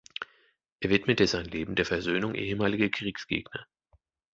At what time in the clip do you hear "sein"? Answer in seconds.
1.27-1.45